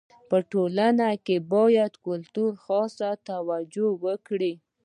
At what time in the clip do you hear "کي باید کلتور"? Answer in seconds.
1.25-2.51